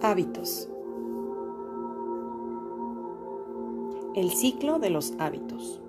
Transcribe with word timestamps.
Hábitos. 0.00 0.68
El 4.14 4.30
ciclo 4.30 4.78
de 4.78 4.90
los 4.90 5.12
hábitos. 5.18 5.80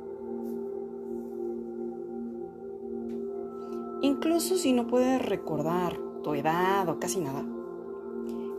Incluso 4.01 4.58
si 4.58 4.74
no 4.74 4.87
puedes 4.87 5.24
recordar 5.24 6.00
tu 6.24 6.33
edad 6.33 6.90
o 6.90 7.00
casi 7.00 7.19
nada, 7.19 7.46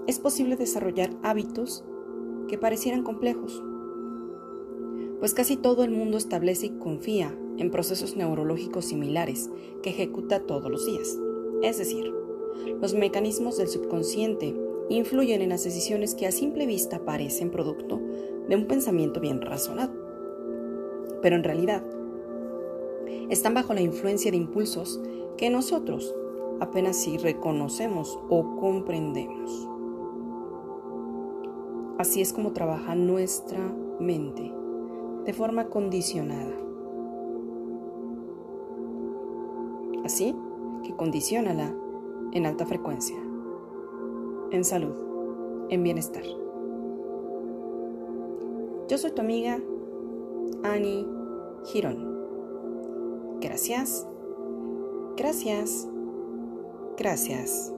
es 0.06 0.20
posible 0.20 0.54
desarrollar 0.54 1.10
hábitos 1.24 1.82
que 2.46 2.56
parecieran 2.56 3.02
complejos, 3.02 3.60
pues 5.18 5.34
casi 5.34 5.56
todo 5.56 5.82
el 5.82 5.90
mundo 5.90 6.16
establece 6.16 6.66
y 6.66 6.78
confía 6.78 7.36
en 7.58 7.72
procesos 7.72 8.16
neurológicos 8.16 8.84
similares 8.84 9.50
que 9.82 9.90
ejecuta 9.90 10.46
todos 10.46 10.70
los 10.70 10.86
días. 10.86 11.18
Es 11.62 11.78
decir, 11.78 12.14
los 12.80 12.94
mecanismos 12.94 13.56
del 13.56 13.66
subconsciente 13.66 14.69
influyen 14.96 15.40
en 15.40 15.50
las 15.50 15.64
decisiones 15.64 16.14
que 16.14 16.26
a 16.26 16.32
simple 16.32 16.66
vista 16.66 17.04
parecen 17.04 17.50
producto 17.50 18.00
de 18.48 18.56
un 18.56 18.66
pensamiento 18.66 19.20
bien 19.20 19.40
razonado. 19.40 19.92
Pero 21.22 21.36
en 21.36 21.44
realidad, 21.44 21.82
están 23.30 23.54
bajo 23.54 23.72
la 23.74 23.80
influencia 23.80 24.30
de 24.30 24.36
impulsos 24.36 25.00
que 25.36 25.50
nosotros 25.50 26.14
apenas 26.60 26.96
si 26.96 27.16
reconocemos 27.16 28.18
o 28.28 28.56
comprendemos. 28.56 29.68
Así 31.98 32.20
es 32.20 32.32
como 32.32 32.52
trabaja 32.52 32.94
nuestra 32.94 33.60
mente, 34.00 34.52
de 35.24 35.32
forma 35.32 35.66
condicionada. 35.68 36.52
Así 40.04 40.34
que 40.82 40.94
condicionala 40.96 41.74
en 42.32 42.46
alta 42.46 42.66
frecuencia, 42.66 43.16
en 44.50 44.64
salud, 44.64 44.94
en 45.70 45.82
bienestar. 45.82 46.24
Yo 48.88 48.98
soy 48.98 49.12
tu 49.12 49.20
amiga 49.20 49.60
Annie 50.64 51.06
Girón. 51.66 53.38
Gracias, 53.40 54.06
gracias, 55.16 55.88
gracias. 56.96 57.72